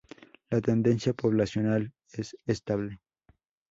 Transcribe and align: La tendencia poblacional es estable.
La 0.49 0.61
tendencia 0.61 1.13
poblacional 1.13 1.93
es 2.11 2.35
estable. 2.47 2.99